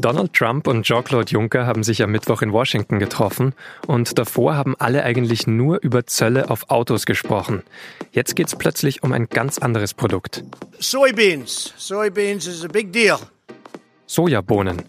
Donald 0.00 0.32
Trump 0.34 0.66
und 0.66 0.84
Jean-Claude 0.84 1.30
Juncker 1.30 1.66
haben 1.66 1.82
sich 1.82 2.02
am 2.02 2.10
Mittwoch 2.10 2.42
in 2.42 2.52
Washington 2.52 2.98
getroffen 2.98 3.54
und 3.86 4.18
davor 4.18 4.54
haben 4.54 4.74
alle 4.78 5.02
eigentlich 5.02 5.46
nur 5.46 5.82
über 5.82 6.06
Zölle 6.06 6.50
auf 6.50 6.70
Autos 6.70 7.06
gesprochen. 7.06 7.62
Jetzt 8.12 8.36
geht 8.36 8.48
es 8.48 8.56
plötzlich 8.56 9.02
um 9.02 9.12
ein 9.12 9.28
ganz 9.28 9.58
anderes 9.58 9.94
Produkt. 9.94 10.44
Soybeans. 10.78 11.72
Soybeans 11.76 12.46
is 12.46 12.64
a 12.64 12.68
big 12.68 12.92
deal. 12.92 13.18
Sojabohnen. 14.06 14.82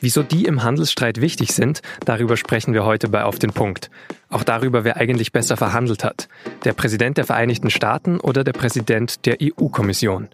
Wieso 0.00 0.22
die 0.22 0.44
im 0.44 0.62
Handelsstreit 0.62 1.20
wichtig 1.20 1.52
sind, 1.52 1.80
darüber 2.04 2.36
sprechen 2.36 2.74
wir 2.74 2.84
heute 2.84 3.08
bei 3.08 3.24
Auf 3.24 3.38
den 3.38 3.52
Punkt. 3.52 3.90
Auch 4.30 4.44
darüber, 4.44 4.84
wer 4.84 4.98
eigentlich 4.98 5.32
besser 5.32 5.56
verhandelt 5.56 6.04
hat. 6.04 6.28
Der 6.64 6.74
Präsident 6.74 7.16
der 7.16 7.24
Vereinigten 7.24 7.70
Staaten 7.70 8.20
oder 8.20 8.44
der 8.44 8.52
Präsident 8.52 9.24
der 9.24 9.38
EU-Kommission. 9.42 10.28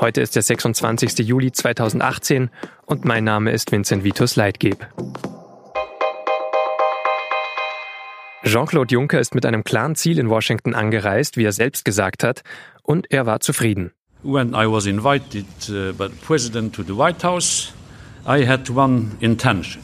Heute 0.00 0.20
ist 0.20 0.36
der 0.36 0.42
26. 0.42 1.18
Juli 1.26 1.50
2018 1.50 2.50
und 2.86 3.04
mein 3.04 3.24
Name 3.24 3.50
ist 3.50 3.72
Vincent 3.72 4.04
Vitus 4.04 4.36
Leitgeb. 4.36 4.86
Jean-Claude 8.44 8.92
Juncker 8.92 9.20
ist 9.20 9.34
mit 9.34 9.46
einem 9.46 9.64
klaren 9.64 9.94
Ziel 9.96 10.18
in 10.18 10.28
Washington 10.28 10.74
angereist, 10.74 11.36
wie 11.36 11.44
er 11.44 11.52
selbst 11.52 11.84
gesagt 11.84 12.24
hat, 12.24 12.42
und 12.82 13.10
er 13.10 13.26
war 13.26 13.40
zufrieden. 13.40 13.92
When 14.24 14.50
I 14.50 14.66
was 14.66 14.86
invited 14.86 15.46
uh, 15.68 15.92
by 15.92 16.08
the 16.08 16.16
president 16.24 16.74
to 16.76 16.82
the 16.84 16.96
White 16.96 17.26
House, 17.26 17.72
I 18.24 18.46
had 18.46 18.70
one 18.70 19.12
intention. 19.20 19.82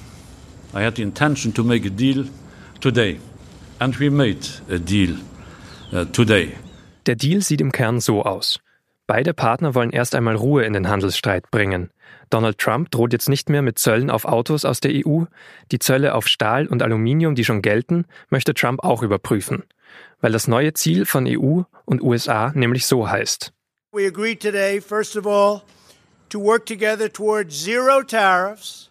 I 0.75 0.85
had 0.85 0.95
the 0.95 1.03
intention 1.03 1.53
to 1.55 1.65
make 1.65 1.87
a 1.87 1.91
deal 1.91 2.27
today. 2.81 3.19
And 3.81 3.99
we 4.01 4.11
made 4.11 4.41
a 4.69 4.79
deal 4.79 5.17
uh, 5.93 6.05
today. 6.07 6.57
Der 7.07 7.15
Deal 7.15 7.43
sieht 7.43 7.61
im 7.61 7.71
Kern 7.71 8.01
so 8.01 8.23
aus. 8.23 8.59
Beide 9.07 9.33
Partner 9.33 9.75
wollen 9.75 9.91
erst 9.91 10.15
einmal 10.15 10.35
Ruhe 10.35 10.65
in 10.65 10.73
den 10.73 10.89
Handelsstreit 10.89 11.51
bringen. 11.51 11.91
Donald 12.29 12.59
Trump 12.59 12.91
droht 12.91 13.13
jetzt 13.13 13.29
nicht 13.29 13.49
mehr 13.49 13.63
mit 13.63 13.79
Zöllen 13.79 14.11
auf 14.11 14.25
Autos 14.25 14.65
aus 14.65 14.81
der 14.81 14.93
EU. 14.95 15.25
Die 15.71 15.79
Zölle 15.79 16.15
auf 16.15 16.27
Stahl 16.27 16.67
und 16.67 16.83
Aluminium, 16.83 17.35
die 17.35 17.45
schon 17.45 17.63
gelten, 17.63 18.05
möchte 18.31 18.53
Trump 18.53 18.83
auch 18.83 19.03
überprüfen. 19.03 19.63
Weil 20.21 20.33
das 20.33 20.49
neue 20.49 20.75
Ziel 20.75 21.07
von 21.07 21.27
EU 21.27 21.63
und 21.85 22.03
USA 22.03 22.53
nämlich 22.55 22.85
so 22.85 23.09
heißt. 23.09 23.53
We 23.93 24.07
agreed 24.07 24.41
today, 24.41 24.81
first 24.81 25.17
of 25.17 25.27
all, 25.27 25.63
to 26.29 26.39
work 26.41 26.67
together 26.67 27.11
towards 27.11 27.55
zero 27.65 28.03
tariffs, 28.03 28.91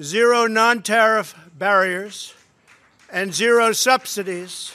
zero 0.00 0.46
non 0.46 0.84
tariff 0.84 1.34
barriers, 1.58 2.34
and 3.12 3.34
zero 3.34 3.72
subsidies 3.72 4.72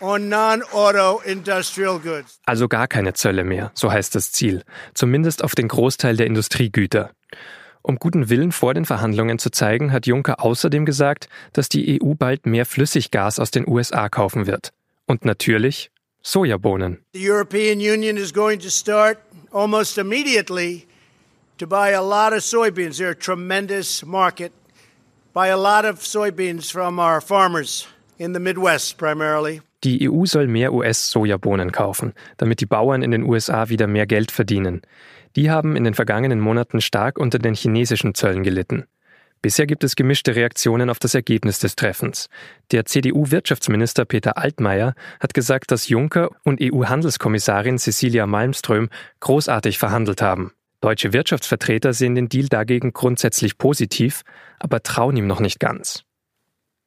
on 0.00 0.28
non-auto 0.28 1.20
industrial 1.24 1.98
goods. 1.98 2.40
Also 2.46 2.68
gar 2.68 2.88
keine 2.88 3.14
Zölle 3.14 3.44
mehr, 3.44 3.70
so 3.74 3.90
heißt 3.90 4.14
das 4.14 4.32
Ziel, 4.32 4.62
zumindest 4.94 5.44
auf 5.44 5.54
den 5.54 5.68
Großteil 5.68 6.16
der 6.16 6.26
Industriegüter. 6.26 7.10
Um 7.82 7.96
guten 7.96 8.28
Willen 8.28 8.52
vor 8.52 8.74
den 8.74 8.84
Verhandlungen 8.84 9.38
zu 9.38 9.50
zeigen, 9.50 9.92
hat 9.92 10.06
Juncker 10.06 10.44
außerdem 10.44 10.86
gesagt, 10.86 11.28
dass 11.52 11.68
die 11.68 12.00
EU 12.00 12.14
bald 12.14 12.46
mehr 12.46 12.64
Flüssiggas 12.64 13.40
aus 13.40 13.50
den 13.50 13.66
USA 13.66 14.08
kaufen 14.08 14.46
wird. 14.46 14.72
Und 15.06 15.24
natürlich 15.24 15.90
Sojabohnen. 16.22 17.04
The 17.12 17.28
European 17.28 17.78
Union 17.78 18.16
is 18.16 18.32
going 18.32 18.60
to 18.60 18.70
start 18.70 19.18
almost 19.52 19.98
immediately 19.98 20.86
to 21.58 21.66
buy 21.66 21.92
a 21.94 22.00
lot 22.00 22.32
of 22.32 22.44
soybeans. 22.44 22.98
They're 22.98 23.10
a 23.10 23.14
tremendous 23.14 24.04
market. 24.04 24.52
Buy 25.34 25.48
a 25.48 25.56
lot 25.56 25.86
of 25.86 26.02
soybeans 26.02 26.70
from 26.70 26.98
our 26.98 27.22
farmers 27.22 27.88
in 28.18 28.34
the 28.34 28.38
Midwest 28.38 28.98
primarily. 28.98 29.62
Die 29.82 30.06
EU 30.06 30.26
soll 30.26 30.46
mehr 30.46 30.74
US-Sojabohnen 30.74 31.72
kaufen, 31.72 32.12
damit 32.36 32.60
die 32.60 32.66
Bauern 32.66 33.00
in 33.00 33.12
den 33.12 33.22
USA 33.22 33.70
wieder 33.70 33.86
mehr 33.86 34.06
Geld 34.06 34.30
verdienen. 34.30 34.82
Die 35.34 35.50
haben 35.50 35.74
in 35.74 35.84
den 35.84 35.94
vergangenen 35.94 36.38
Monaten 36.38 36.82
stark 36.82 37.18
unter 37.18 37.38
den 37.38 37.54
chinesischen 37.54 38.14
Zöllen 38.14 38.42
gelitten. 38.42 38.84
Bisher 39.40 39.66
gibt 39.66 39.84
es 39.84 39.96
gemischte 39.96 40.36
Reaktionen 40.36 40.90
auf 40.90 40.98
das 40.98 41.14
Ergebnis 41.14 41.58
des 41.58 41.76
Treffens. 41.76 42.28
Der 42.70 42.84
CDU-Wirtschaftsminister 42.84 44.04
Peter 44.04 44.36
Altmaier 44.36 44.94
hat 45.18 45.32
gesagt, 45.32 45.70
dass 45.70 45.88
Juncker 45.88 46.28
und 46.44 46.60
EU-Handelskommissarin 46.62 47.78
Cecilia 47.78 48.26
Malmström 48.26 48.90
großartig 49.20 49.78
verhandelt 49.78 50.20
haben. 50.20 50.52
Deutsche 50.82 51.12
Wirtschaftsvertreter 51.12 51.92
sehen 51.92 52.16
den 52.16 52.28
Deal 52.28 52.48
dagegen 52.48 52.92
grundsätzlich 52.92 53.56
positiv, 53.56 54.22
aber 54.58 54.82
trauen 54.82 55.16
ihm 55.16 55.28
noch 55.28 55.38
nicht 55.38 55.60
ganz. 55.60 56.04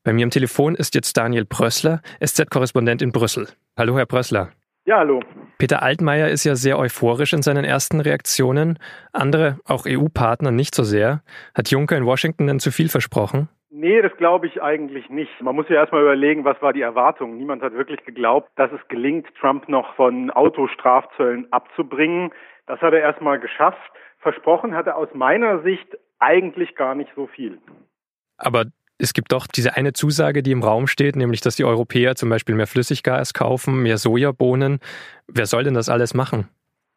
Bei 0.04 0.12
mir 0.12 0.26
am 0.26 0.32
Telefon 0.32 0.76
ist 0.76 0.96
jetzt 0.96 1.16
Daniel 1.16 1.46
Brössler, 1.46 2.02
SZ-Korrespondent 2.22 3.02
in 3.02 3.14
Brüssel. 3.14 3.48
Hallo, 3.78 3.98
Herr 3.98 4.06
Brössler. 4.06 4.52
Ja, 4.86 4.98
hallo. 4.98 5.22
Peter 5.58 5.82
Altmaier 5.82 6.28
ist 6.28 6.44
ja 6.44 6.56
sehr 6.56 6.78
euphorisch 6.78 7.32
in 7.32 7.42
seinen 7.42 7.64
ersten 7.64 8.02
Reaktionen. 8.02 8.80
Andere, 9.14 9.60
auch 9.64 9.86
EU-Partner, 9.88 10.52
nicht 10.52 10.76
so 10.76 10.84
sehr. 10.84 11.24
Hat 11.56 11.72
Juncker 11.72 11.96
in 11.96 12.06
Washington 12.06 12.48
denn 12.48 12.60
zu 12.60 12.72
viel 12.72 12.90
versprochen? 12.90 13.48
Nee, 13.70 14.02
das 14.02 14.16
glaube 14.18 14.48
ich 14.48 14.62
eigentlich 14.62 15.10
nicht. 15.10 15.42
Man 15.42 15.56
muss 15.56 15.70
ja 15.70 15.76
erstmal 15.76 16.02
überlegen, 16.02 16.44
was 16.44 16.62
war 16.62 16.74
die 16.74 16.82
Erwartung. 16.82 17.38
Niemand 17.38 17.62
hat 17.62 17.74
wirklich 17.74 18.04
geglaubt, 18.06 18.50
dass 18.58 18.72
es 18.74 18.86
gelingt, 18.90 19.28
Trump 19.40 19.70
noch 19.70 19.96
von 19.96 20.32
Autostrafzöllen 20.32 21.52
abzubringen. 21.52 22.32
Das 22.68 22.82
hat 22.82 22.94
er 22.94 23.00
erstmal 23.00 23.40
geschafft. 23.40 23.80
Versprochen 24.20 24.76
hat 24.76 24.88
er 24.88 24.98
aus 24.98 25.10
meiner 25.14 25.62
Sicht 25.62 25.88
eigentlich 26.20 26.76
gar 26.76 26.96
nicht 26.96 27.12
so 27.16 27.28
viel. 27.28 27.60
Aber 28.38 28.66
es 28.98 29.14
gibt 29.14 29.32
doch 29.32 29.48
diese 29.48 29.76
eine 29.76 29.94
Zusage, 29.94 30.42
die 30.42 30.52
im 30.52 30.64
Raum 30.64 30.88
steht, 30.88 31.16
nämlich, 31.16 31.42
dass 31.42 31.58
die 31.58 31.66
Europäer 31.66 32.16
zum 32.16 32.30
Beispiel 32.30 32.56
mehr 32.56 32.68
Flüssiggas 32.68 33.34
kaufen, 33.34 33.84
mehr 33.84 33.98
Sojabohnen. 33.98 34.80
Wer 35.28 35.46
soll 35.46 35.64
denn 35.64 35.74
das 35.74 35.90
alles 35.90 36.14
machen? 36.14 36.48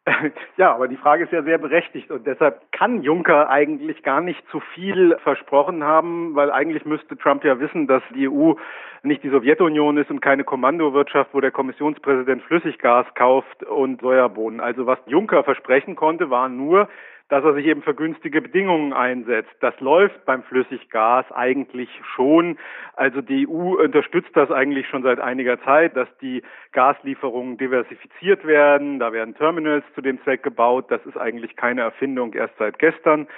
Ja, 0.56 0.74
aber 0.74 0.88
die 0.88 0.96
Frage 0.96 1.24
ist 1.24 1.32
ja 1.32 1.42
sehr 1.42 1.58
berechtigt 1.58 2.10
und 2.10 2.26
deshalb 2.26 2.60
kann 2.72 3.02
Juncker 3.02 3.48
eigentlich 3.48 4.02
gar 4.02 4.20
nicht 4.20 4.42
zu 4.50 4.60
viel 4.74 5.16
versprochen 5.22 5.84
haben, 5.84 6.34
weil 6.34 6.50
eigentlich 6.50 6.84
müsste 6.84 7.16
Trump 7.16 7.44
ja 7.44 7.60
wissen, 7.60 7.86
dass 7.86 8.02
die 8.14 8.28
EU 8.28 8.54
nicht 9.02 9.22
die 9.22 9.30
Sowjetunion 9.30 9.96
ist 9.96 10.10
und 10.10 10.20
keine 10.20 10.44
Kommandowirtschaft, 10.44 11.32
wo 11.32 11.40
der 11.40 11.52
Kommissionspräsident 11.52 12.42
Flüssiggas 12.42 13.06
kauft 13.14 13.62
und 13.64 14.00
Sojabohnen. 14.00 14.60
Also 14.60 14.86
was 14.86 14.98
Juncker 15.06 15.44
versprechen 15.44 15.94
konnte, 15.94 16.30
war 16.30 16.48
nur, 16.48 16.88
dass 17.28 17.44
er 17.44 17.54
sich 17.54 17.66
eben 17.66 17.82
für 17.82 17.94
günstige 17.94 18.40
Bedingungen 18.40 18.92
einsetzt. 18.92 19.54
Das 19.60 19.78
läuft 19.80 20.24
beim 20.24 20.42
Flüssiggas 20.44 21.30
eigentlich 21.32 21.90
schon. 22.14 22.58
Also 22.94 23.20
die 23.20 23.46
EU 23.46 23.82
unterstützt 23.82 24.30
das 24.34 24.50
eigentlich 24.50 24.88
schon 24.88 25.02
seit 25.02 25.20
einiger 25.20 25.60
Zeit, 25.62 25.96
dass 25.96 26.08
die 26.22 26.42
Gaslieferungen 26.72 27.58
diversifiziert 27.58 28.46
werden. 28.46 28.98
Da 28.98 29.12
werden 29.12 29.34
Terminals 29.34 29.84
zu 29.94 30.00
dem 30.00 30.22
Zweck 30.22 30.42
gebaut. 30.42 30.86
Das 30.90 31.04
ist 31.04 31.18
eigentlich 31.18 31.56
keine 31.56 31.82
Erfindung 31.82 32.32
erst 32.32 32.56
seit 32.58 32.78
gestern. 32.78 33.28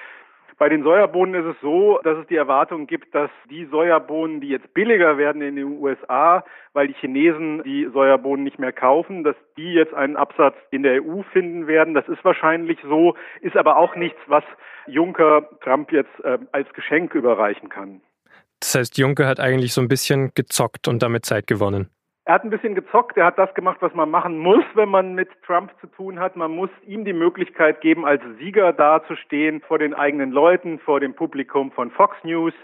Bei 0.61 0.69
den 0.69 0.83
Sojabohnen 0.83 1.43
ist 1.43 1.57
es 1.57 1.61
so, 1.63 2.01
dass 2.05 2.19
es 2.19 2.27
die 2.27 2.37
Erwartung 2.37 2.87
gibt, 2.87 3.15
dass 3.15 3.31
die 3.49 3.65
Sojabohnen, 3.65 4.43
die 4.43 4.49
jetzt 4.49 4.75
billiger 4.75 5.17
werden 5.17 5.41
in 5.41 5.57
den 5.57 5.81
USA, 5.81 6.45
weil 6.75 6.87
die 6.87 6.93
Chinesen 7.01 7.63
die 7.63 7.89
Sojabohnen 7.91 8.45
nicht 8.45 8.59
mehr 8.59 8.71
kaufen, 8.71 9.25
dass 9.25 9.37
die 9.57 9.73
jetzt 9.73 9.95
einen 9.95 10.17
Absatz 10.17 10.55
in 10.71 10.83
der 10.83 11.03
EU 11.03 11.23
finden 11.33 11.67
werden. 11.67 11.95
Das 11.95 12.07
ist 12.09 12.23
wahrscheinlich 12.27 12.79
so, 12.83 13.15
ist 13.41 13.57
aber 13.57 13.79
auch 13.79 13.97
nichts, 13.97 14.19
was 14.27 14.45
Juncker 14.87 15.49
Trump 15.65 15.93
jetzt 15.93 16.13
äh, 16.25 16.37
als 16.53 16.71
Geschenk 16.75 17.15
überreichen 17.15 17.71
kann. 17.71 18.03
Das 18.61 18.75
heißt, 18.75 18.99
Juncker 18.99 19.27
hat 19.27 19.41
eigentlich 19.41 19.73
so 19.73 19.81
ein 19.81 19.89
bisschen 19.89 20.33
gezockt 20.35 20.89
und 20.89 21.03
damit 21.03 21.25
Zeit 21.25 21.47
gewonnen. 21.47 21.89
Er 22.25 22.35
hat 22.35 22.45
ein 22.45 22.51
bisschen 22.51 22.75
gezockt, 22.75 23.17
er 23.17 23.27
hat 23.27 23.39
das 23.39 23.53
gemacht, 23.55 23.79
was 23.81 23.95
man 23.95 24.11
machen 24.11 24.39
muss, 24.39 24.65
wenn 24.75 24.89
man 24.89 25.15
mit 25.15 25.29
Trump 25.47 25.73
zu 25.81 25.87
tun 25.87 26.21
hat. 26.21 26.37
Man 26.37 26.51
muss 26.51 26.71
ihm 26.87 27.05
die 27.05 27.13
Möglichkeit 27.13 27.81
geben, 27.81 28.05
als 28.05 28.23
Sieger 28.39 28.73
dazustehen 28.73 29.63
vor 29.63 29.79
den 29.79 29.95
eigenen 29.95 30.31
Leuten, 30.31 30.79
vor 30.79 31.01
dem 31.01 31.15
Publikum 31.15 31.73
von 31.73 31.91
Fox 31.91 32.17
News. 32.23 32.55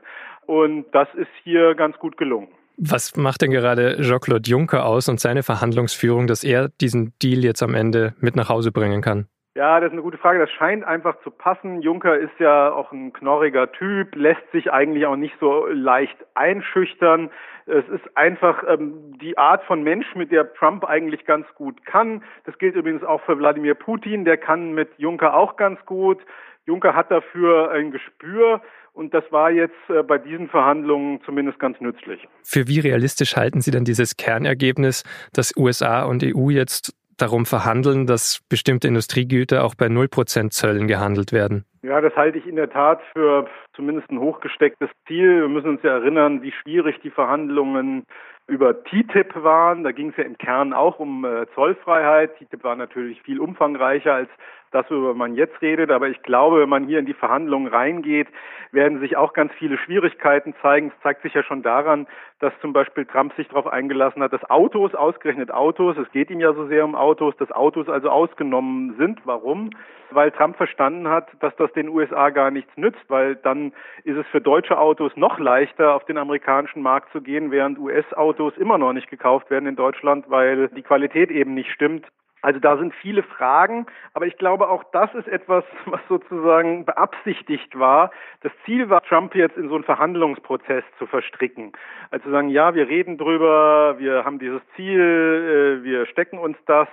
Und 0.46 0.86
das 0.92 1.08
ist 1.14 1.30
hier 1.42 1.74
ganz 1.74 1.98
gut 1.98 2.16
gelungen. 2.16 2.48
Was 2.76 3.16
macht 3.16 3.40
denn 3.40 3.50
gerade 3.50 3.96
Jean-Claude 4.02 4.48
Juncker 4.48 4.84
aus 4.84 5.08
und 5.08 5.18
seine 5.18 5.42
Verhandlungsführung, 5.42 6.26
dass 6.26 6.44
er 6.44 6.68
diesen 6.68 7.14
Deal 7.22 7.42
jetzt 7.42 7.62
am 7.62 7.74
Ende 7.74 8.14
mit 8.20 8.36
nach 8.36 8.50
Hause 8.50 8.70
bringen 8.70 9.00
kann? 9.00 9.26
Ja, 9.56 9.80
das 9.80 9.86
ist 9.86 9.94
eine 9.94 10.02
gute 10.02 10.18
Frage. 10.18 10.38
Das 10.38 10.50
scheint 10.50 10.84
einfach 10.84 11.18
zu 11.22 11.30
passen. 11.30 11.80
Juncker 11.80 12.18
ist 12.18 12.38
ja 12.38 12.70
auch 12.70 12.92
ein 12.92 13.14
knorriger 13.14 13.72
Typ, 13.72 14.14
lässt 14.14 14.42
sich 14.52 14.70
eigentlich 14.70 15.06
auch 15.06 15.16
nicht 15.16 15.34
so 15.40 15.64
leicht 15.68 16.14
einschüchtern. 16.34 17.30
Es 17.64 17.88
ist 17.88 18.04
einfach 18.18 18.62
ähm, 18.68 19.18
die 19.18 19.38
Art 19.38 19.64
von 19.64 19.82
Mensch, 19.82 20.14
mit 20.14 20.30
der 20.30 20.52
Trump 20.52 20.84
eigentlich 20.84 21.24
ganz 21.24 21.46
gut 21.54 21.86
kann. 21.86 22.22
Das 22.44 22.58
gilt 22.58 22.74
übrigens 22.74 23.02
auch 23.02 23.22
für 23.22 23.38
Wladimir 23.38 23.74
Putin. 23.74 24.26
Der 24.26 24.36
kann 24.36 24.74
mit 24.74 24.90
Juncker 24.98 25.32
auch 25.32 25.56
ganz 25.56 25.80
gut. 25.86 26.18
Juncker 26.66 26.94
hat 26.94 27.10
dafür 27.10 27.70
ein 27.70 27.92
Gespür. 27.92 28.60
Und 28.92 29.14
das 29.14 29.24
war 29.30 29.50
jetzt 29.50 29.74
äh, 29.88 30.02
bei 30.02 30.18
diesen 30.18 30.48
Verhandlungen 30.48 31.22
zumindest 31.24 31.58
ganz 31.58 31.80
nützlich. 31.80 32.28
Für 32.42 32.68
wie 32.68 32.80
realistisch 32.80 33.36
halten 33.36 33.62
Sie 33.62 33.70
denn 33.70 33.84
dieses 33.84 34.18
Kernergebnis, 34.18 35.02
dass 35.32 35.56
USA 35.56 36.04
und 36.04 36.22
EU 36.22 36.50
jetzt 36.50 36.94
darum 37.16 37.46
verhandeln, 37.46 38.06
dass 38.06 38.40
bestimmte 38.48 38.88
Industriegüter 38.88 39.64
auch 39.64 39.74
bei 39.74 39.86
0% 39.86 40.50
Zöllen 40.50 40.86
gehandelt 40.86 41.32
werden? 41.32 41.64
Ja, 41.82 42.00
das 42.00 42.16
halte 42.16 42.38
ich 42.38 42.46
in 42.46 42.56
der 42.56 42.70
Tat 42.70 43.00
für 43.12 43.46
zumindest 43.74 44.10
ein 44.10 44.18
hochgestecktes 44.18 44.90
Ziel. 45.06 45.42
Wir 45.42 45.48
müssen 45.48 45.70
uns 45.70 45.82
ja 45.82 45.92
erinnern, 45.92 46.42
wie 46.42 46.52
schwierig 46.52 47.00
die 47.02 47.10
Verhandlungen 47.10 48.04
über 48.48 48.82
TTIP 48.84 49.34
waren. 49.36 49.84
Da 49.84 49.92
ging 49.92 50.10
es 50.10 50.16
ja 50.16 50.24
im 50.24 50.38
Kern 50.38 50.72
auch 50.72 50.98
um 50.98 51.24
äh, 51.24 51.46
Zollfreiheit. 51.54 52.36
TTIP 52.36 52.64
war 52.64 52.76
natürlich 52.76 53.22
viel 53.22 53.40
umfangreicher 53.40 54.14
als 54.14 54.30
das, 54.70 54.90
worüber 54.90 55.14
man 55.14 55.34
jetzt 55.34 55.60
redet. 55.62 55.90
Aber 55.90 56.08
ich 56.08 56.22
glaube, 56.22 56.60
wenn 56.60 56.68
man 56.68 56.84
hier 56.84 56.98
in 56.98 57.06
die 57.06 57.14
Verhandlungen 57.14 57.68
reingeht, 57.68 58.28
werden 58.72 59.00
sich 59.00 59.16
auch 59.16 59.32
ganz 59.32 59.52
viele 59.54 59.78
Schwierigkeiten 59.78 60.54
zeigen. 60.62 60.92
Es 60.94 61.02
zeigt 61.02 61.22
sich 61.22 61.34
ja 61.34 61.42
schon 61.42 61.62
daran, 61.62 62.06
dass 62.40 62.52
zum 62.60 62.72
Beispiel 62.72 63.06
Trump 63.06 63.34
sich 63.34 63.48
darauf 63.48 63.66
eingelassen 63.66 64.22
hat, 64.22 64.32
dass 64.32 64.48
Autos, 64.50 64.94
ausgerechnet 64.94 65.50
Autos, 65.50 65.96
es 65.96 66.10
geht 66.12 66.30
ihm 66.30 66.40
ja 66.40 66.52
so 66.52 66.66
sehr 66.66 66.84
um 66.84 66.94
Autos, 66.94 67.36
dass 67.38 67.50
Autos 67.50 67.88
also 67.88 68.10
ausgenommen 68.10 68.94
sind. 68.98 69.20
Warum? 69.24 69.70
Weil 70.10 70.30
Trump 70.30 70.56
verstanden 70.56 71.08
hat, 71.08 71.28
dass 71.40 71.56
das 71.56 71.72
den 71.72 71.88
USA 71.88 72.30
gar 72.30 72.50
nichts 72.50 72.76
nützt, 72.76 73.02
weil 73.08 73.36
dann 73.36 73.72
ist 74.04 74.16
es 74.16 74.26
für 74.28 74.40
deutsche 74.40 74.78
Autos 74.78 75.16
noch 75.16 75.38
leichter, 75.38 75.94
auf 75.94 76.04
den 76.04 76.18
amerikanischen 76.18 76.82
Markt 76.82 77.10
zu 77.12 77.20
gehen, 77.20 77.50
während 77.50 77.78
US-Autos 77.78 78.56
immer 78.56 78.78
noch 78.78 78.92
nicht 78.92 79.10
gekauft 79.10 79.50
werden 79.50 79.66
in 79.66 79.76
Deutschland, 79.76 80.26
weil 80.28 80.68
die 80.68 80.82
Qualität 80.82 81.30
eben 81.30 81.54
nicht 81.54 81.70
stimmt. 81.72 82.06
Also 82.42 82.60
da 82.60 82.76
sind 82.76 82.94
viele 82.94 83.22
Fragen, 83.22 83.86
aber 84.14 84.26
ich 84.26 84.36
glaube 84.36 84.68
auch 84.68 84.84
das 84.92 85.12
ist 85.14 85.26
etwas, 85.28 85.64
was 85.86 86.00
sozusagen 86.08 86.84
beabsichtigt 86.84 87.78
war. 87.78 88.10
Das 88.42 88.52
Ziel 88.64 88.88
war, 88.88 89.02
Trump 89.02 89.34
jetzt 89.34 89.56
in 89.56 89.68
so 89.68 89.74
einen 89.74 89.84
Verhandlungsprozess 89.84 90.84
zu 90.98 91.06
verstricken. 91.06 91.72
Also 92.10 92.30
sagen, 92.30 92.48
ja, 92.48 92.74
wir 92.74 92.88
reden 92.88 93.18
drüber, 93.18 93.96
wir 93.98 94.24
haben 94.24 94.38
dieses 94.38 94.60
Ziel, 94.76 95.80
äh, 95.80 95.84
wir 95.84 96.06
stecken 96.06 96.38
uns 96.38 96.56
das. 96.66 96.88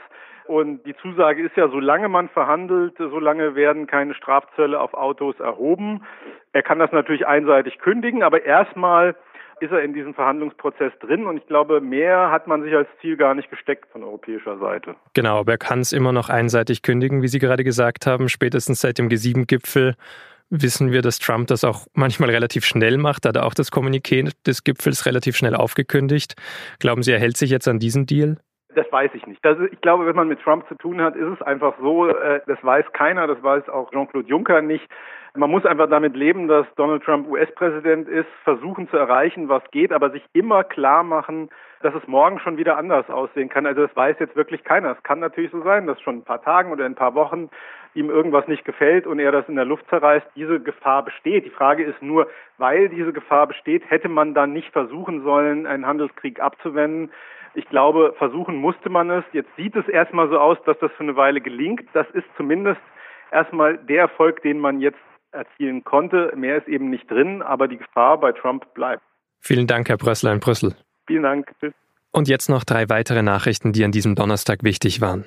Und 0.45 0.85
die 0.85 0.95
Zusage 0.97 1.41
ist 1.41 1.55
ja, 1.55 1.69
solange 1.69 2.09
man 2.09 2.29
verhandelt, 2.29 2.95
solange 2.97 3.55
werden 3.55 3.87
keine 3.87 4.13
Strafzölle 4.13 4.79
auf 4.79 4.93
Autos 4.93 5.39
erhoben. 5.39 6.03
Er 6.51 6.63
kann 6.63 6.79
das 6.79 6.91
natürlich 6.91 7.25
einseitig 7.25 7.79
kündigen, 7.79 8.23
aber 8.23 8.43
erstmal 8.43 9.15
ist 9.59 9.71
er 9.71 9.81
in 9.81 9.93
diesem 9.93 10.13
Verhandlungsprozess 10.13 10.91
drin 10.99 11.25
und 11.25 11.37
ich 11.37 11.47
glaube, 11.47 11.79
mehr 11.79 12.31
hat 12.31 12.47
man 12.47 12.63
sich 12.63 12.73
als 12.75 12.87
Ziel 12.99 13.15
gar 13.15 13.33
nicht 13.33 13.49
gesteckt 13.49 13.89
von 13.91 14.03
europäischer 14.03 14.57
Seite. 14.57 14.95
Genau, 15.13 15.39
aber 15.39 15.53
er 15.53 15.57
kann 15.57 15.79
es 15.79 15.93
immer 15.93 16.11
noch 16.11 16.29
einseitig 16.29 16.81
kündigen, 16.81 17.21
wie 17.21 17.27
Sie 17.27 17.39
gerade 17.39 17.63
gesagt 17.63 18.05
haben. 18.05 18.27
Spätestens 18.27 18.81
seit 18.81 18.97
dem 18.97 19.07
G7-Gipfel 19.07 19.95
wissen 20.49 20.91
wir, 20.91 21.01
dass 21.01 21.19
Trump 21.19 21.47
das 21.47 21.63
auch 21.63 21.87
manchmal 21.93 22.29
relativ 22.29 22.65
schnell 22.65 22.97
macht. 22.97 23.25
Da 23.25 23.29
hat 23.29 23.37
er 23.37 23.45
auch 23.45 23.53
das 23.53 23.71
Kommuniqué 23.71 24.31
des 24.45 24.63
Gipfels 24.63 25.05
relativ 25.05 25.35
schnell 25.37 25.55
aufgekündigt. 25.55 26.35
Glauben 26.79 27.01
Sie, 27.01 27.11
er 27.11 27.19
hält 27.19 27.37
sich 27.37 27.49
jetzt 27.49 27.67
an 27.67 27.79
diesen 27.79 28.05
Deal? 28.05 28.37
Das 28.75 28.91
weiß 28.91 29.11
ich 29.13 29.25
nicht. 29.27 29.43
Das, 29.43 29.57
ich 29.71 29.81
glaube, 29.81 30.05
wenn 30.05 30.15
man 30.15 30.27
mit 30.27 30.41
Trump 30.41 30.67
zu 30.67 30.75
tun 30.75 31.01
hat, 31.01 31.15
ist 31.15 31.27
es 31.27 31.41
einfach 31.41 31.75
so, 31.79 32.07
äh, 32.07 32.41
das 32.47 32.63
weiß 32.63 32.85
keiner, 32.93 33.27
das 33.27 33.41
weiß 33.41 33.69
auch 33.69 33.91
Jean-Claude 33.91 34.27
Juncker 34.27 34.61
nicht. 34.61 34.87
Man 35.35 35.49
muss 35.49 35.65
einfach 35.65 35.89
damit 35.89 36.15
leben, 36.15 36.47
dass 36.47 36.67
Donald 36.75 37.03
Trump 37.03 37.27
US-Präsident 37.27 38.07
ist, 38.07 38.27
versuchen 38.43 38.87
zu 38.89 38.97
erreichen, 38.97 39.49
was 39.49 39.63
geht, 39.71 39.91
aber 39.91 40.11
sich 40.11 40.23
immer 40.33 40.63
klar 40.63 41.03
machen, 41.03 41.49
dass 41.81 41.95
es 41.95 42.07
morgen 42.07 42.39
schon 42.39 42.57
wieder 42.57 42.77
anders 42.77 43.09
aussehen 43.09 43.49
kann. 43.49 43.65
Also 43.65 43.85
das 43.85 43.95
weiß 43.95 44.17
jetzt 44.19 44.35
wirklich 44.35 44.63
keiner. 44.63 44.91
Es 44.91 45.03
kann 45.03 45.19
natürlich 45.19 45.51
so 45.51 45.61
sein, 45.63 45.87
dass 45.87 45.99
schon 46.01 46.17
ein 46.17 46.23
paar 46.23 46.41
Tagen 46.41 46.71
oder 46.71 46.85
ein 46.85 46.95
paar 46.95 47.15
Wochen 47.15 47.49
ihm 47.95 48.09
irgendwas 48.09 48.47
nicht 48.47 48.65
gefällt 48.65 49.05
und 49.05 49.19
er 49.19 49.31
das 49.31 49.47
in 49.47 49.55
der 49.55 49.65
Luft 49.65 49.87
zerreißt. 49.89 50.25
Diese 50.35 50.59
Gefahr 50.59 51.03
besteht. 51.03 51.45
Die 51.45 51.51
Frage 51.51 51.83
ist 51.83 52.01
nur, 52.01 52.27
weil 52.57 52.89
diese 52.89 53.13
Gefahr 53.13 53.47
besteht, 53.47 53.89
hätte 53.89 54.09
man 54.09 54.33
dann 54.33 54.53
nicht 54.53 54.71
versuchen 54.71 55.23
sollen, 55.23 55.67
einen 55.67 55.85
Handelskrieg 55.85 56.39
abzuwenden. 56.39 57.11
Ich 57.55 57.69
glaube, 57.69 58.15
versuchen 58.17 58.55
musste 58.55 58.89
man 58.89 59.09
es. 59.11 59.23
Jetzt 59.31 59.49
sieht 59.55 59.75
es 59.75 59.87
erstmal 59.87 60.27
so 60.29 60.39
aus, 60.39 60.57
dass 60.65 60.77
das 60.79 60.91
für 60.93 61.03
eine 61.03 61.15
Weile 61.15 61.39
gelingt. 61.39 61.83
Das 61.93 62.07
ist 62.13 62.25
zumindest 62.35 62.81
erstmal 63.31 63.77
der 63.77 64.01
Erfolg, 64.01 64.41
den 64.41 64.59
man 64.59 64.81
jetzt 64.81 64.97
erzielen 65.31 65.83
konnte. 65.83 66.33
Mehr 66.35 66.57
ist 66.57 66.67
eben 66.67 66.89
nicht 66.89 67.09
drin, 67.09 67.41
aber 67.41 67.67
die 67.67 67.77
Gefahr 67.77 68.19
bei 68.19 68.31
Trump 68.31 68.73
bleibt. 68.73 69.03
Vielen 69.39 69.67
Dank, 69.67 69.89
Herr 69.89 69.97
Brössler 69.97 70.33
in 70.33 70.39
Brüssel. 70.39 70.75
Vielen 71.05 71.23
Dank. 71.23 71.51
Tschüss. 71.59 71.73
Und 72.11 72.27
jetzt 72.27 72.49
noch 72.49 72.63
drei 72.63 72.89
weitere 72.89 73.21
Nachrichten, 73.21 73.71
die 73.71 73.83
an 73.83 73.91
diesem 73.91 74.15
Donnerstag 74.15 74.63
wichtig 74.63 75.01
waren. 75.01 75.25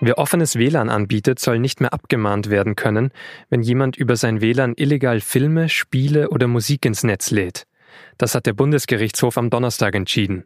Wer 0.00 0.18
offenes 0.18 0.56
WLAN 0.56 0.90
anbietet, 0.90 1.40
soll 1.40 1.58
nicht 1.58 1.80
mehr 1.80 1.92
abgemahnt 1.92 2.50
werden 2.50 2.76
können, 2.76 3.10
wenn 3.50 3.62
jemand 3.62 3.96
über 3.96 4.14
sein 4.14 4.40
WLAN 4.40 4.74
illegal 4.76 5.20
Filme, 5.20 5.68
Spiele 5.68 6.30
oder 6.30 6.46
Musik 6.46 6.86
ins 6.86 7.02
Netz 7.02 7.30
lädt. 7.32 7.66
Das 8.16 8.34
hat 8.34 8.46
der 8.46 8.52
Bundesgerichtshof 8.52 9.38
am 9.38 9.50
Donnerstag 9.50 9.94
entschieden. 9.94 10.44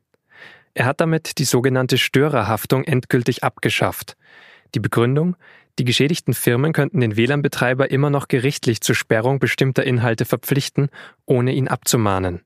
Er 0.74 0.86
hat 0.86 1.00
damit 1.00 1.38
die 1.38 1.44
sogenannte 1.44 1.98
Störerhaftung 1.98 2.84
endgültig 2.84 3.44
abgeschafft. 3.44 4.16
Die 4.74 4.80
Begründung? 4.80 5.36
Die 5.78 5.84
geschädigten 5.84 6.34
Firmen 6.34 6.72
könnten 6.72 7.00
den 7.00 7.16
WLAN-Betreiber 7.16 7.90
immer 7.90 8.10
noch 8.10 8.28
gerichtlich 8.28 8.80
zur 8.80 8.94
Sperrung 8.94 9.38
bestimmter 9.38 9.84
Inhalte 9.84 10.24
verpflichten, 10.24 10.88
ohne 11.24 11.52
ihn 11.52 11.68
abzumahnen. 11.68 12.42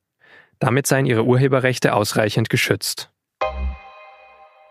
Damit 0.58 0.86
seien 0.86 1.06
ihre 1.06 1.24
Urheberrechte 1.24 1.92
ausreichend 1.92 2.50
geschützt. 2.50 3.10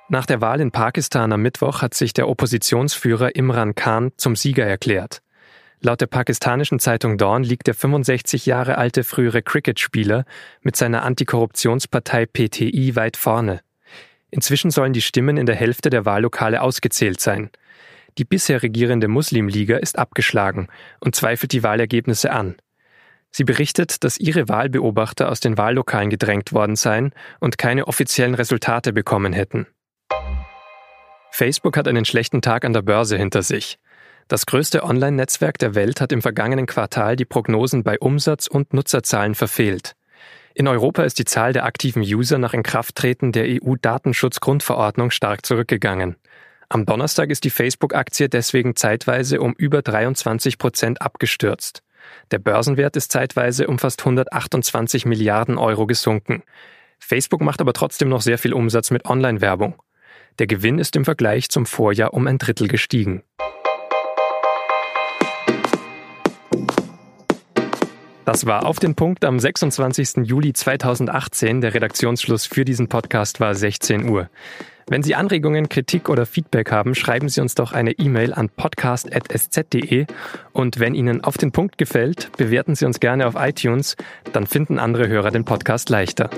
Nach 0.07 0.25
der 0.25 0.39
Wahl 0.39 0.61
in 0.61 0.71
Pakistan 0.71 1.33
am 1.33 1.41
Mittwoch 1.41 1.81
hat 1.81 1.93
sich 1.93 2.13
der 2.13 2.29
Oppositionsführer 2.29 3.35
Imran 3.35 3.75
Khan 3.75 4.11
zum 4.17 4.35
Sieger 4.35 4.65
erklärt. 4.65 5.21
Laut 5.85 6.01
der 6.01 6.07
pakistanischen 6.07 6.79
Zeitung 6.79 7.19
Dawn 7.19 7.43
liegt 7.43 7.67
der 7.67 7.75
65 7.75 8.47
Jahre 8.47 8.79
alte 8.79 9.03
frühere 9.03 9.43
Cricket-Spieler 9.43 10.25
mit 10.63 10.75
seiner 10.75 11.03
Antikorruptionspartei 11.03 12.25
PTI 12.25 12.95
weit 12.95 13.15
vorne. 13.15 13.61
Inzwischen 14.31 14.71
sollen 14.71 14.93
die 14.93 15.03
Stimmen 15.03 15.37
in 15.37 15.45
der 15.45 15.53
Hälfte 15.53 15.91
der 15.91 16.03
Wahllokale 16.03 16.63
ausgezählt 16.63 17.21
sein. 17.21 17.51
Die 18.17 18.25
bisher 18.25 18.63
regierende 18.63 19.07
Muslimliga 19.07 19.77
ist 19.77 19.99
abgeschlagen 19.99 20.69
und 21.01 21.13
zweifelt 21.15 21.51
die 21.51 21.61
Wahlergebnisse 21.61 22.31
an. 22.31 22.55
Sie 23.29 23.43
berichtet, 23.43 24.03
dass 24.03 24.17
ihre 24.17 24.49
Wahlbeobachter 24.49 25.29
aus 25.29 25.39
den 25.39 25.55
Wahllokalen 25.55 26.09
gedrängt 26.09 26.51
worden 26.51 26.75
seien 26.75 27.11
und 27.39 27.59
keine 27.59 27.87
offiziellen 27.87 28.33
Resultate 28.33 28.91
bekommen 28.91 29.33
hätten. 29.33 29.67
Facebook 31.29 31.77
hat 31.77 31.87
einen 31.87 32.05
schlechten 32.05 32.41
Tag 32.41 32.65
an 32.65 32.73
der 32.73 32.81
Börse 32.81 33.17
hinter 33.17 33.43
sich. 33.43 33.77
Das 34.27 34.47
größte 34.47 34.83
Online-Netzwerk 34.83 35.59
der 35.59 35.75
Welt 35.75 36.01
hat 36.01 36.11
im 36.11 36.23
vergangenen 36.23 36.65
Quartal 36.65 37.15
die 37.15 37.25
Prognosen 37.25 37.83
bei 37.83 37.99
Umsatz 37.99 38.47
und 38.47 38.73
Nutzerzahlen 38.73 39.35
verfehlt. 39.35 39.95
In 40.55 40.67
Europa 40.67 41.03
ist 41.03 41.19
die 41.19 41.25
Zahl 41.25 41.53
der 41.53 41.63
aktiven 41.63 42.01
User 42.01 42.39
nach 42.39 42.55
Inkrafttreten 42.55 43.31
der 43.31 43.45
EU-Datenschutzgrundverordnung 43.47 45.11
stark 45.11 45.45
zurückgegangen. 45.45 46.15
Am 46.69 46.87
Donnerstag 46.87 47.29
ist 47.29 47.43
die 47.43 47.51
Facebook-Aktie 47.51 48.27
deswegen 48.27 48.75
zeitweise 48.75 49.41
um 49.41 49.53
über 49.53 49.83
23 49.83 50.57
Prozent 50.57 51.03
abgestürzt. 51.03 51.83
Der 52.31 52.39
Börsenwert 52.39 52.95
ist 52.95 53.11
zeitweise 53.11 53.67
um 53.67 53.77
fast 53.77 53.99
128 54.01 55.05
Milliarden 55.05 55.59
Euro 55.59 55.85
gesunken. 55.85 56.41
Facebook 56.97 57.41
macht 57.41 57.61
aber 57.61 57.73
trotzdem 57.73 58.09
noch 58.09 58.21
sehr 58.21 58.39
viel 58.39 58.53
Umsatz 58.53 58.89
mit 58.89 59.05
Online-Werbung. 59.05 59.75
Der 60.39 60.47
Gewinn 60.47 60.79
ist 60.79 60.95
im 60.95 61.05
Vergleich 61.05 61.49
zum 61.49 61.67
Vorjahr 61.67 62.15
um 62.15 62.25
ein 62.25 62.39
Drittel 62.39 62.67
gestiegen. 62.67 63.21
Das 68.25 68.47
war 68.47 68.65
auf 68.65 68.79
den 68.79 68.95
Punkt 68.95 69.23
am 69.23 69.39
26. 69.39 70.25
Juli 70.27 70.51
2018. 70.51 71.61
Der 71.61 71.75
Redaktionsschluss 71.75 72.47
für 72.47 72.65
diesen 72.65 72.89
Podcast 72.89 73.39
war 73.39 73.53
16 73.53 74.09
Uhr. 74.09 74.29
Wenn 74.87 75.03
Sie 75.03 75.15
Anregungen, 75.15 75.69
Kritik 75.69 76.09
oder 76.09 76.25
Feedback 76.25 76.71
haben, 76.71 76.95
schreiben 76.95 77.29
Sie 77.29 77.41
uns 77.41 77.53
doch 77.53 77.71
eine 77.71 77.91
E-Mail 77.91 78.33
an 78.33 78.49
podcast.sz.de 78.49 80.05
und 80.53 80.79
wenn 80.79 80.95
Ihnen 80.95 81.23
auf 81.23 81.37
den 81.37 81.51
Punkt 81.51 81.77
gefällt, 81.77 82.31
bewerten 82.37 82.75
Sie 82.75 82.85
uns 82.85 82.99
gerne 82.99 83.27
auf 83.27 83.35
iTunes, 83.37 83.95
dann 84.33 84.47
finden 84.47 84.79
andere 84.79 85.07
Hörer 85.07 85.31
den 85.31 85.45
Podcast 85.45 85.89
leichter. 85.89 86.29